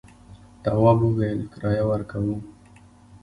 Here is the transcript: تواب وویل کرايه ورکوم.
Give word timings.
تواب 0.63 0.97
وویل 1.09 1.39
کرايه 1.53 1.83
ورکوم. 1.89 2.39